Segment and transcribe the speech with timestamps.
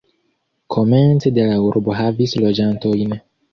[0.75, 3.17] Komence de la urbo havis loĝantojn.